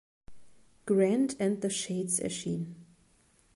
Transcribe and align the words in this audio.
Grand 0.87 1.35
and 1.39 1.61
the 1.61 1.69
Shades 1.69 2.19
erschien. 2.19 2.73